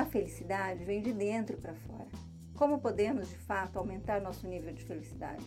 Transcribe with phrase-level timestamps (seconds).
[0.00, 2.08] A felicidade vem de dentro para fora.
[2.54, 5.44] Como podemos, de fato, aumentar nosso nível de felicidade?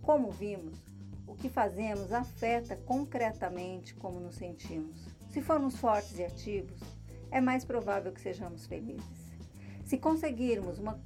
[0.00, 0.78] Como vimos,
[1.26, 5.06] o que fazemos afeta concretamente como nos sentimos.
[5.28, 6.80] Se formos fortes e ativos,
[7.30, 9.30] é mais provável que sejamos felizes.
[9.84, 10.98] Se conseguirmos uma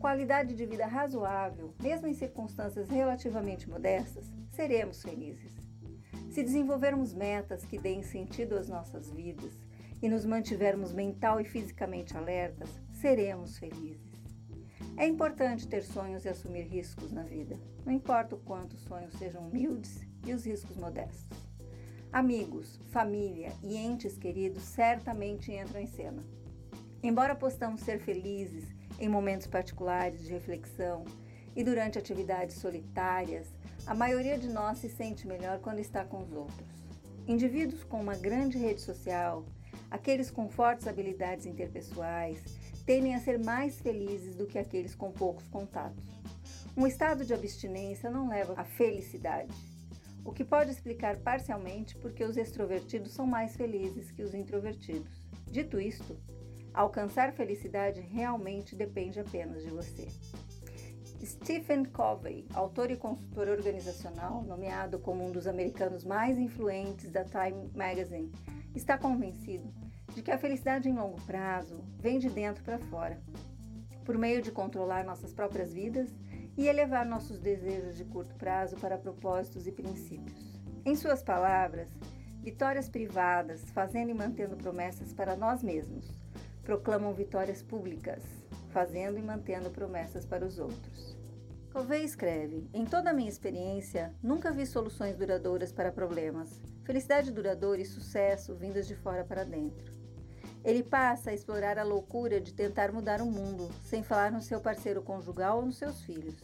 [0.00, 5.52] qualidade de vida razoável, mesmo em circunstâncias relativamente modestas, seremos felizes.
[6.30, 9.52] Se desenvolvermos metas que deem sentido às nossas vidas
[10.02, 14.12] e nos mantivermos mental e fisicamente alertas, seremos felizes.
[14.96, 19.14] É importante ter sonhos e assumir riscos na vida, não importa o quanto os sonhos
[19.14, 21.38] sejam humildes e os riscos modestos.
[22.12, 26.22] Amigos, família e entes queridos certamente entram em cena.
[27.02, 28.66] Embora possamos ser felizes
[29.00, 31.04] em momentos particulares de reflexão
[31.56, 33.46] e durante atividades solitárias,
[33.86, 36.68] a maioria de nós se sente melhor quando está com os outros.
[37.26, 39.44] Indivíduos com uma grande rede social,
[39.90, 42.42] aqueles com fortes habilidades interpessoais,
[42.84, 46.04] tendem a ser mais felizes do que aqueles com poucos contatos.
[46.76, 49.52] Um estado de abstinência não leva à felicidade,
[50.24, 55.22] o que pode explicar parcialmente porque os extrovertidos são mais felizes que os introvertidos.
[55.50, 56.16] Dito isto,
[56.72, 60.08] alcançar felicidade realmente depende apenas de você.
[61.24, 67.70] Stephen Covey, autor e consultor organizacional, nomeado como um dos americanos mais influentes da Time
[67.76, 68.32] Magazine,
[68.74, 69.72] está convencido
[70.12, 73.22] de que a felicidade em longo prazo vem de dentro para fora,
[74.04, 76.10] por meio de controlar nossas próprias vidas
[76.56, 80.60] e elevar nossos desejos de curto prazo para propósitos e princípios.
[80.84, 81.88] Em suas palavras,
[82.40, 86.10] vitórias privadas, fazendo e mantendo promessas para nós mesmos,
[86.64, 88.41] proclamam vitórias públicas,
[88.72, 91.16] fazendo e mantendo promessas para os outros.
[91.72, 97.80] Covey escreve: Em toda a minha experiência, nunca vi soluções duradouras para problemas, felicidade duradoura
[97.80, 99.92] e sucesso vindas de fora para dentro.
[100.64, 104.60] Ele passa a explorar a loucura de tentar mudar o mundo, sem falar no seu
[104.60, 106.36] parceiro conjugal ou nos seus filhos,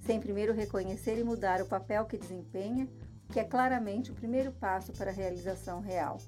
[0.00, 2.88] sem primeiro reconhecer e mudar o papel que desempenha,
[3.32, 6.18] que é claramente o primeiro passo para a realização real.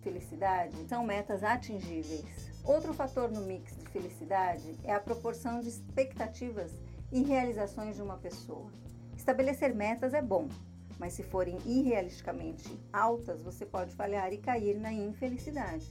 [0.00, 2.51] Felicidade são metas atingíveis.
[2.64, 6.70] Outro fator no mix de felicidade é a proporção de expectativas
[7.10, 8.70] e realizações de uma pessoa.
[9.16, 10.48] Estabelecer metas é bom,
[10.96, 15.90] mas se forem irrealisticamente altas, você pode falhar e cair na infelicidade.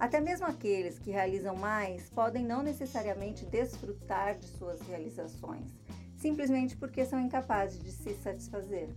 [0.00, 5.70] Até mesmo aqueles que realizam mais podem não necessariamente desfrutar de suas realizações,
[6.16, 8.88] simplesmente porque são incapazes de se satisfazer.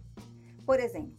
[0.65, 1.13] Por exemplo,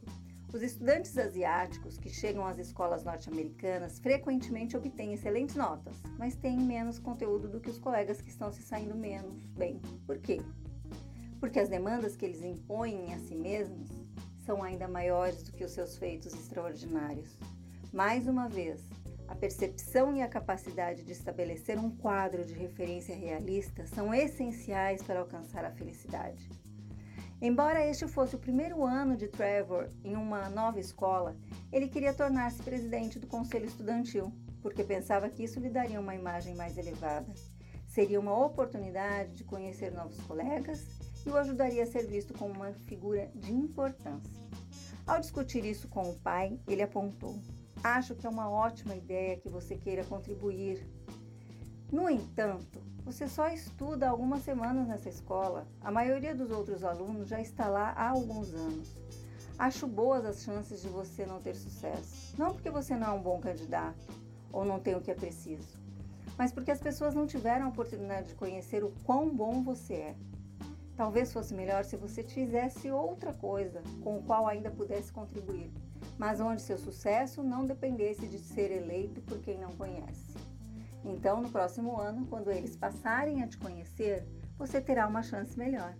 [0.54, 6.96] os estudantes asiáticos que chegam às escolas norte-americanas frequentemente obtêm excelentes notas, mas têm menos
[6.96, 9.80] conteúdo do que os colegas que estão se saindo menos bem.
[10.06, 10.40] Por quê?
[11.40, 13.88] Porque as demandas que eles impõem a si mesmos
[14.46, 17.36] são ainda maiores do que os seus feitos extraordinários.
[17.92, 18.80] Mais uma vez,
[19.26, 25.18] a percepção e a capacidade de estabelecer um quadro de referência realista são essenciais para
[25.18, 26.48] alcançar a felicidade.
[27.44, 31.36] Embora este fosse o primeiro ano de Trevor em uma nova escola,
[31.70, 34.32] ele queria tornar-se presidente do conselho estudantil,
[34.62, 37.30] porque pensava que isso lhe daria uma imagem mais elevada.
[37.86, 40.86] Seria uma oportunidade de conhecer novos colegas
[41.26, 44.42] e o ajudaria a ser visto como uma figura de importância.
[45.06, 47.38] Ao discutir isso com o pai, ele apontou:
[47.82, 50.82] Acho que é uma ótima ideia que você queira contribuir.
[51.92, 55.66] No entanto, você só estuda algumas semanas nessa escola.
[55.80, 58.96] A maioria dos outros alunos já está lá há alguns anos.
[59.58, 62.34] Acho boas as chances de você não ter sucesso.
[62.36, 64.08] Não porque você não é um bom candidato
[64.52, 65.78] ou não tem o que é preciso,
[66.38, 70.16] mas porque as pessoas não tiveram a oportunidade de conhecer o quão bom você é.
[70.96, 75.72] Talvez fosse melhor se você fizesse outra coisa com o qual ainda pudesse contribuir
[76.18, 80.33] mas onde seu sucesso não dependesse de ser eleito por quem não conhece.
[81.04, 84.26] Então, no próximo ano, quando eles passarem a te conhecer,
[84.56, 85.94] você terá uma chance melhor.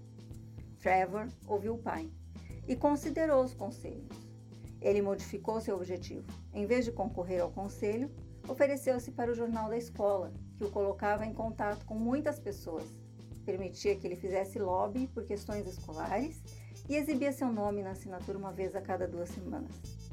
[0.81, 2.11] Trevor ouviu o pai
[2.67, 4.09] e considerou os conselhos.
[4.81, 6.27] Ele modificou seu objetivo.
[6.53, 8.11] Em vez de concorrer ao conselho,
[8.49, 12.85] ofereceu-se para o jornal da escola, que o colocava em contato com muitas pessoas.
[13.45, 16.43] Permitia que ele fizesse lobby por questões escolares
[16.89, 20.04] e exibia seu nome na assinatura uma vez a cada duas semanas.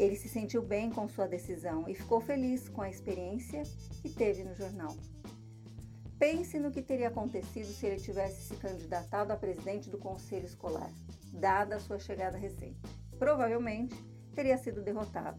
[0.00, 3.62] Ele se sentiu bem com sua decisão e ficou feliz com a experiência
[4.00, 4.96] que teve no jornal.
[6.18, 10.90] Pense no que teria acontecido se ele tivesse se candidatado a presidente do conselho escolar,
[11.34, 12.80] dada a sua chegada recente.
[13.18, 13.94] Provavelmente
[14.34, 15.38] teria sido derrotado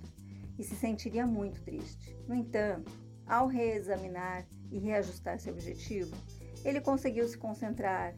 [0.60, 2.16] e se sentiria muito triste.
[2.28, 2.92] No entanto,
[3.26, 6.16] ao reexaminar e reajustar seu objetivo,
[6.64, 8.16] ele conseguiu se concentrar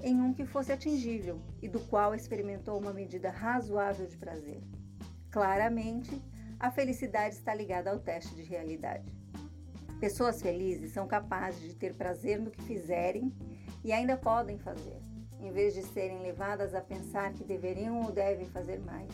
[0.00, 4.62] em um que fosse atingível e do qual experimentou uma medida razoável de prazer.
[5.30, 6.20] Claramente,
[6.58, 9.10] a felicidade está ligada ao teste de realidade.
[10.00, 13.32] Pessoas felizes são capazes de ter prazer no que fizerem
[13.84, 15.00] e ainda podem fazer,
[15.38, 19.12] em vez de serem levadas a pensar que deveriam ou devem fazer mais.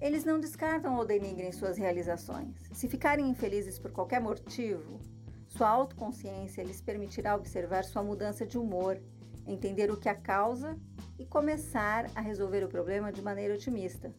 [0.00, 2.54] Eles não descartam ou denigrem suas realizações.
[2.72, 5.00] Se ficarem infelizes por qualquer motivo,
[5.48, 9.00] sua autoconsciência lhes permitirá observar sua mudança de humor,
[9.46, 10.78] entender o que a causa
[11.18, 14.14] e começar a resolver o problema de maneira otimista.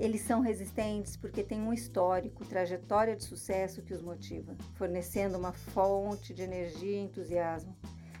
[0.00, 5.52] Eles são resistentes porque têm um histórico, trajetória de sucesso que os motiva, fornecendo uma
[5.52, 7.76] fonte de energia e entusiasmo.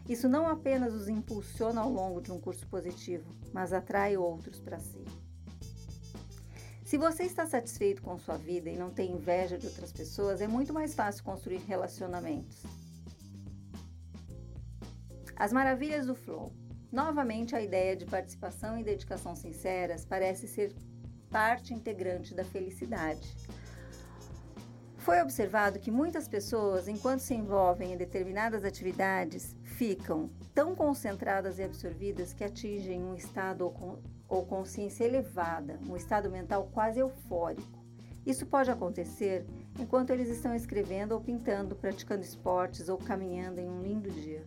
[0.06, 4.78] Isso não apenas os impulsiona ao longo de um curso positivo, mas atrai outros para
[4.78, 5.02] si.
[6.84, 10.46] Se você está satisfeito com sua vida e não tem inveja de outras pessoas, é
[10.46, 12.62] muito mais fácil construir relacionamentos.
[15.34, 16.52] As maravilhas do flow.
[16.92, 20.74] Novamente, a ideia de participação e dedicação sinceras parece ser
[21.30, 23.34] parte integrante da felicidade.
[24.98, 31.62] Foi observado que muitas pessoas, enquanto se envolvem em determinadas atividades, ficam tão concentradas e
[31.62, 33.72] absorvidas que atingem um estado
[34.28, 37.80] ou consciência elevada, um estado mental quase eufórico.
[38.26, 39.46] Isso pode acontecer
[39.78, 44.46] enquanto eles estão escrevendo ou pintando, praticando esportes ou caminhando em um lindo dia.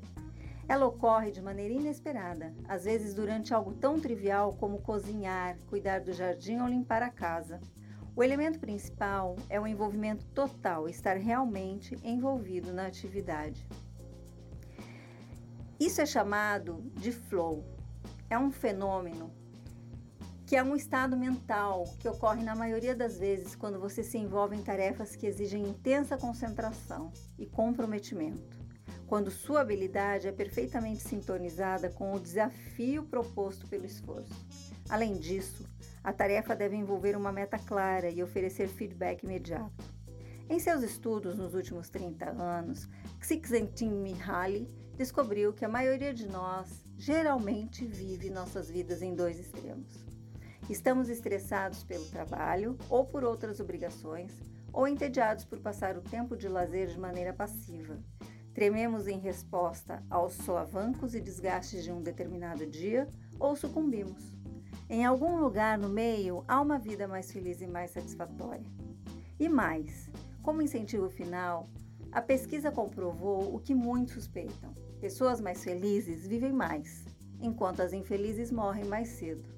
[0.67, 6.13] Ela ocorre de maneira inesperada, às vezes durante algo tão trivial como cozinhar, cuidar do
[6.13, 7.59] jardim ou limpar a casa.
[8.15, 13.67] O elemento principal é o envolvimento total, estar realmente envolvido na atividade.
[15.79, 17.65] Isso é chamado de flow.
[18.29, 19.31] É um fenômeno
[20.45, 24.55] que é um estado mental que ocorre na maioria das vezes quando você se envolve
[24.55, 28.62] em tarefas que exigem intensa concentração e comprometimento.
[29.13, 34.33] Quando sua habilidade é perfeitamente sintonizada com o desafio proposto pelo esforço.
[34.89, 35.69] Além disso,
[36.03, 39.83] a tarefa deve envolver uma meta clara e oferecer feedback imediato.
[40.49, 42.89] Em seus estudos nos últimos 30 anos,
[43.21, 44.67] Csikszentmihalyi
[44.97, 49.93] descobriu que a maioria de nós geralmente vive nossas vidas em dois extremos.
[50.67, 54.31] Estamos estressados pelo trabalho ou por outras obrigações,
[54.73, 57.99] ou entediados por passar o tempo de lazer de maneira passiva.
[58.53, 63.09] Trememos em resposta aos solavancos e desgastes de um determinado dia
[63.39, 64.35] ou sucumbimos.
[64.87, 68.65] Em algum lugar no meio há uma vida mais feliz e mais satisfatória.
[69.39, 70.09] E mais,
[70.43, 71.67] como incentivo final,
[72.11, 74.71] a pesquisa comprovou o que muitos suspeitam:
[75.01, 77.05] pessoas mais felizes vivem mais,
[77.41, 79.49] enquanto as infelizes morrem mais cedo.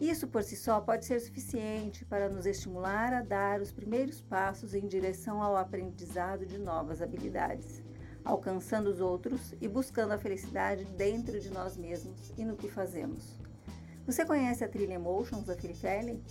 [0.00, 4.74] Isso por si só pode ser suficiente para nos estimular a dar os primeiros passos
[4.74, 7.82] em direção ao aprendizado de novas habilidades,
[8.24, 13.36] alcançando os outros e buscando a felicidade dentro de nós mesmos e no que fazemos.
[14.06, 16.22] Você conhece a trilha Emotions da Philip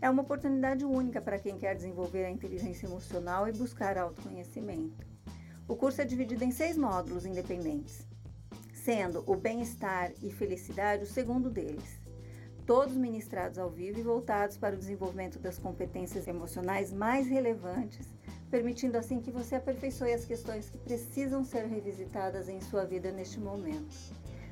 [0.00, 5.06] É uma oportunidade única para quem quer desenvolver a inteligência emocional e buscar autoconhecimento.
[5.66, 8.06] O curso é dividido em seis módulos independentes,
[8.72, 12.04] sendo o bem-estar e felicidade o segundo deles
[12.66, 18.08] todos ministrados ao vivo e voltados para o desenvolvimento das competências emocionais mais relevantes,
[18.54, 23.40] permitindo assim que você aperfeiçoe as questões que precisam ser revisitadas em sua vida neste
[23.40, 23.92] momento.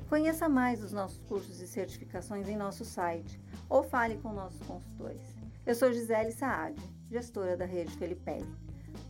[0.09, 3.39] Conheça mais os nossos cursos e certificações em nosso site
[3.69, 5.21] ou fale com nossos consultores.
[5.65, 6.75] Eu sou Gisele Saad,
[7.09, 8.53] gestora da rede Felipelli.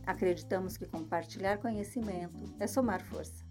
[0.06, 3.43] Acreditamos que compartilhar conhecimento é somar força.